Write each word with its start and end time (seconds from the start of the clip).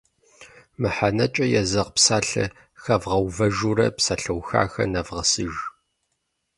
Мыхьэнэкӏэ 0.81 1.45
езэгъ 1.59 1.89
псалъэ 1.95 2.45
хэвгъэувэжурэ 2.81 3.87
псалъэухахэр 3.97 4.89
нэвгъэсыж. 4.93 5.55